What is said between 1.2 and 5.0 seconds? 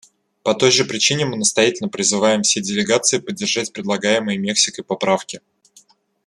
мы настоятельно призываем все делегации поддержать предлагаемые Мексикой